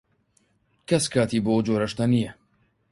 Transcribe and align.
کەس 0.89 1.05
کاتی 1.13 1.43
بۆ 1.45 1.51
ئەو 1.53 1.63
جۆرە 1.67 1.87
شتە 1.91 2.05
نییە. 2.13 2.31